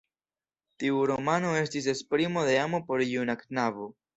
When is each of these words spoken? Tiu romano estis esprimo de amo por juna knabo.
Tiu 0.83 1.03
romano 1.11 1.53
estis 1.59 1.91
esprimo 1.95 2.49
de 2.51 2.59
amo 2.65 2.83
por 2.89 3.07
juna 3.15 3.41
knabo. 3.45 3.91